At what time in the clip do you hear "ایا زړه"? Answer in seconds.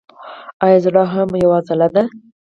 0.65-1.03